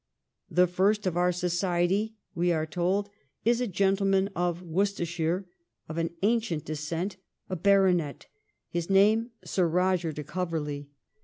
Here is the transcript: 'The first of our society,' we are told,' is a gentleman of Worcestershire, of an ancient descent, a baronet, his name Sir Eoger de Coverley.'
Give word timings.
'The 0.49 0.65
first 0.65 1.05
of 1.05 1.15
our 1.15 1.31
society,' 1.31 2.15
we 2.33 2.51
are 2.51 2.65
told,' 2.65 3.11
is 3.45 3.61
a 3.61 3.67
gentleman 3.67 4.31
of 4.35 4.63
Worcestershire, 4.63 5.45
of 5.87 5.99
an 5.99 6.09
ancient 6.23 6.65
descent, 6.65 7.17
a 7.51 7.55
baronet, 7.55 8.25
his 8.67 8.89
name 8.89 9.29
Sir 9.45 9.69
Eoger 9.69 10.11
de 10.11 10.23
Coverley.' 10.23 10.89